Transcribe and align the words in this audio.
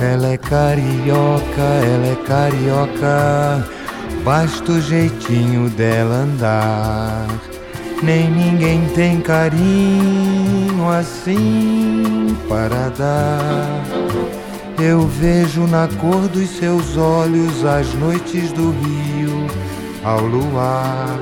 Ela 0.00 0.28
é 0.28 0.38
carioca, 0.38 1.60
ela 1.60 2.06
é 2.06 2.16
carioca, 2.26 3.68
basta 4.24 4.72
o 4.72 4.80
jeitinho 4.80 5.68
dela 5.68 6.14
andar. 6.14 7.26
Nem 8.02 8.30
ninguém 8.30 8.88
tem 8.94 9.20
carinho 9.20 10.88
assim 10.98 12.34
para 12.48 12.88
dar. 12.96 13.84
Eu 14.82 15.06
vejo 15.06 15.66
na 15.66 15.88
cor 16.00 16.26
dos 16.28 16.48
seus 16.56 16.96
olhos 16.96 17.66
as 17.66 17.92
noites 17.94 18.50
do 18.52 18.70
rio 18.70 19.25
ao 20.06 20.20
luar. 20.20 21.18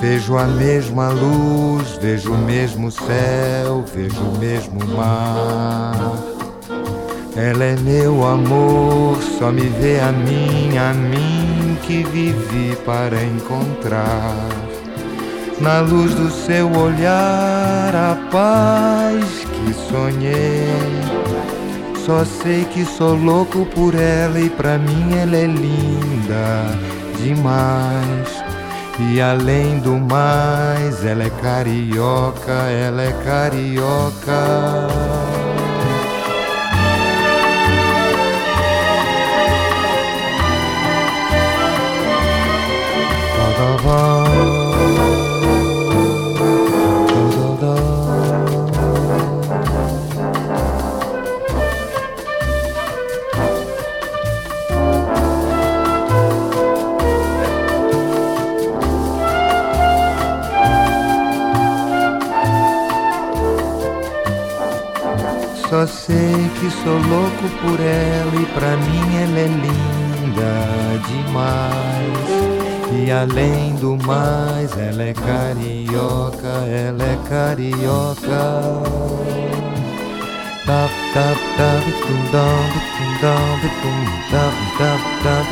Vejo 0.00 0.36
a 0.36 0.44
mesma 0.44 1.10
luz, 1.10 1.98
vejo 2.00 2.32
o 2.32 2.38
mesmo 2.38 2.90
céu, 2.90 3.84
vejo 3.94 4.20
o 4.20 4.38
mesmo 4.38 4.80
mar. 4.96 5.94
Ela 7.36 7.64
é 7.64 7.76
meu 7.76 8.26
amor, 8.26 9.18
só 9.38 9.50
me 9.50 9.68
vê 9.68 10.00
a 10.00 10.12
mim, 10.12 10.76
a 10.78 10.94
mim 10.94 11.76
que 11.82 12.02
vivi 12.04 12.76
para 12.84 13.22
encontrar. 13.22 14.48
Na 15.60 15.80
luz 15.80 16.14
do 16.14 16.30
seu 16.30 16.70
olhar, 16.72 17.94
a 17.94 18.16
paz 18.30 19.24
que 19.44 19.74
sonhei 19.90 21.24
só 22.04 22.22
sei 22.22 22.64
que 22.66 22.84
sou 22.84 23.14
louco 23.14 23.64
por 23.74 23.94
ela 23.94 24.38
e 24.38 24.50
pra 24.50 24.76
mim 24.76 25.16
ela 25.16 25.36
é 25.36 25.46
linda 25.46 27.03
demais. 27.24 28.44
E 29.10 29.20
além 29.20 29.78
do 29.78 29.96
mais, 29.96 31.04
ela 31.04 31.24
é 31.24 31.30
carioca, 31.30 32.52
ela 32.52 33.02
é 33.02 33.12
carioca. 33.24 35.33
Só 65.84 65.86
sei 65.86 66.50
que 66.58 66.70
sou 66.82 66.98
louco 66.98 67.48
por 67.60 67.78
ela 67.80 68.34
e 68.40 68.46
pra 68.54 68.76
mim 68.76 69.16
ela 69.22 69.38
é 69.38 69.48
linda 69.48 70.54
demais. 71.06 72.28
E 72.92 73.10
além 73.10 73.74
do 73.76 73.96
mais, 74.06 74.76
ela 74.78 75.02
é 75.02 75.12
carioca, 75.12 76.48
ela 76.66 77.04
é 77.04 77.18
carioca. 77.28 78.82
Tap 80.64 80.90
tap 81.12 81.38
tap 81.58 81.84
tum 82.00 82.20
dum 82.32 82.64
tum 82.96 83.12
dum 83.20 83.58
tum 83.82 84.00
tap 84.30 84.54
tap 84.78 85.02
tap 85.22 85.48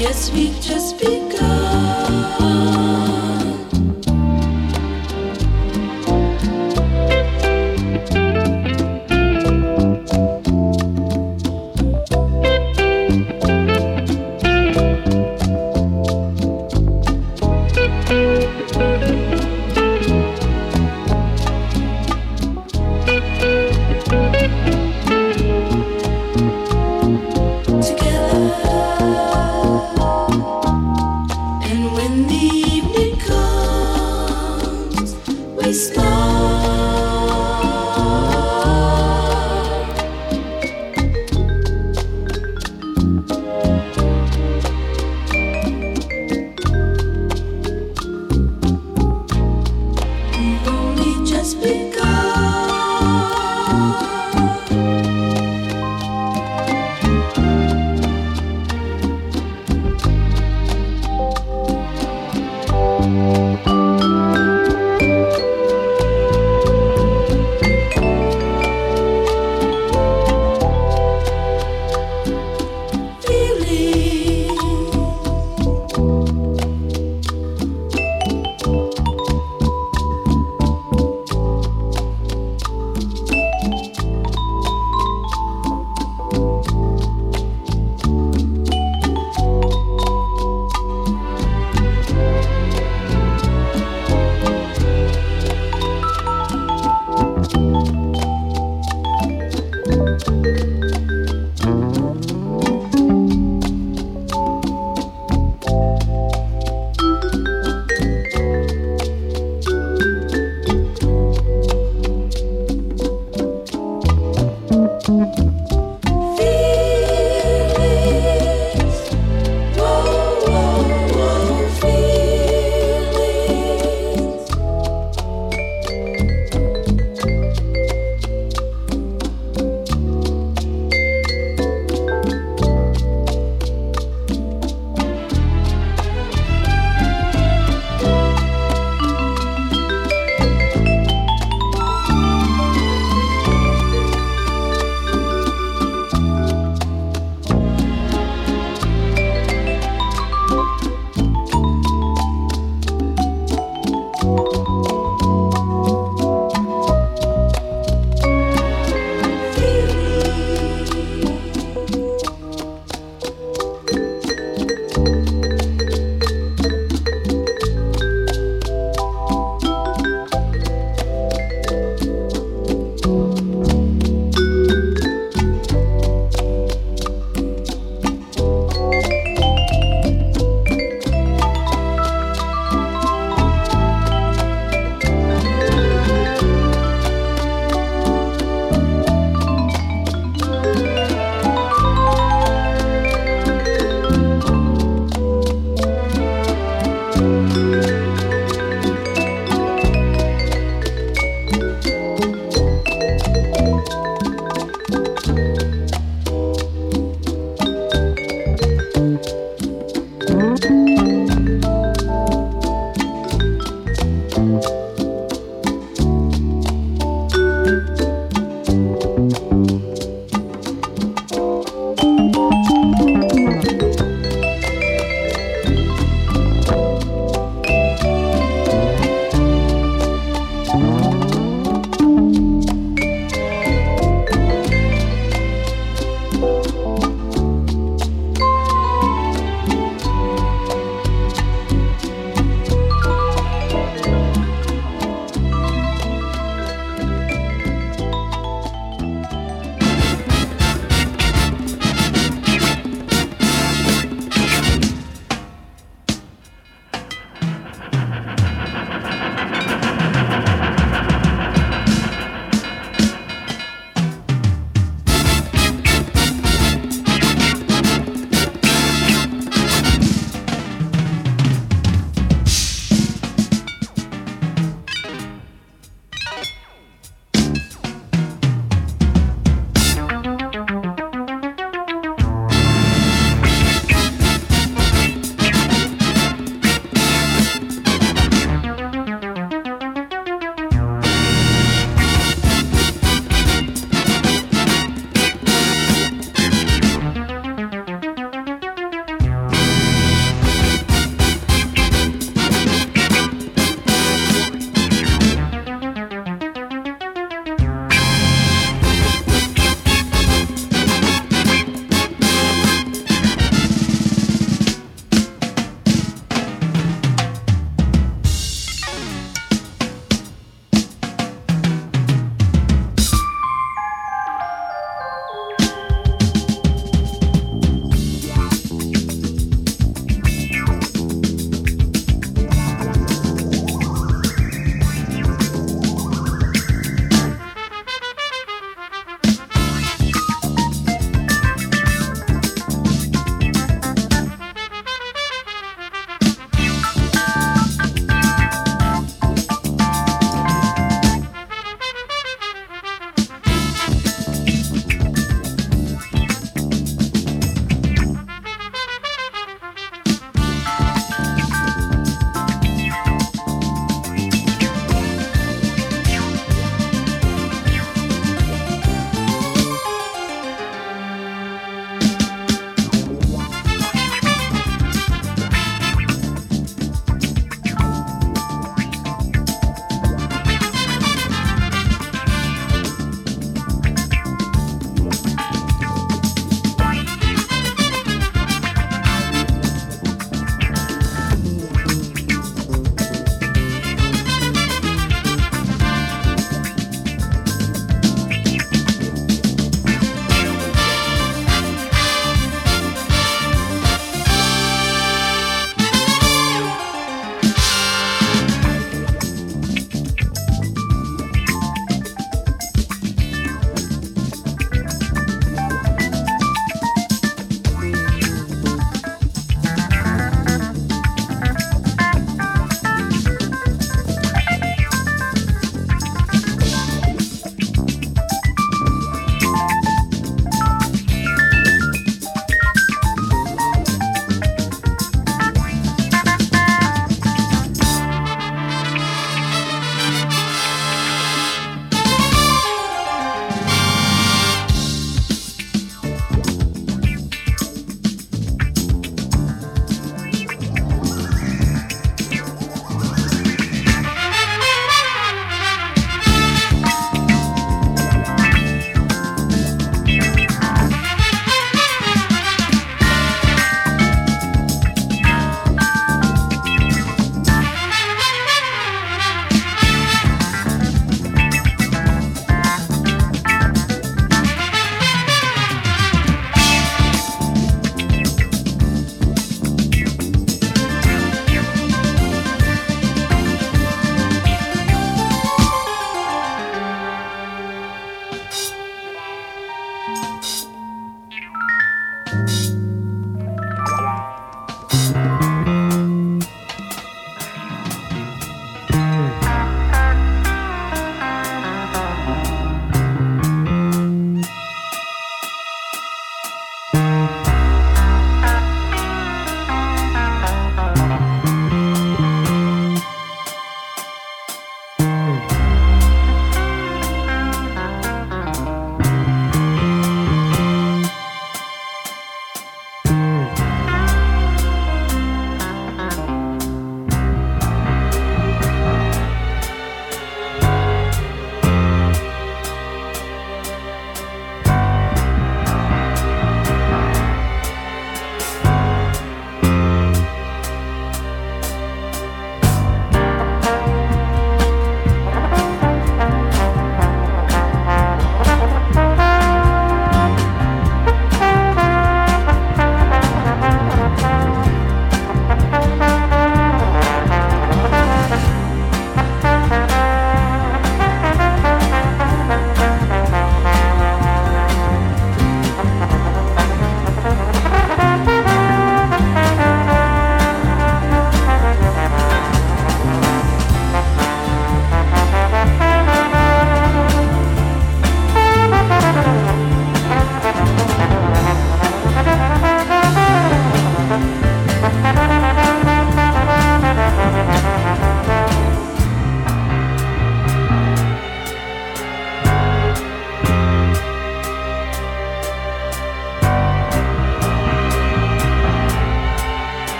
Yes, 0.00 0.32
we've 0.32 0.58
just 0.62 0.98
begun. 0.98 1.90